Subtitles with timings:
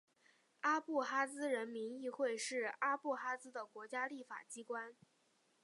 [0.61, 4.95] 阿布哈兹人民议会是阿布哈兹的国家立法机关。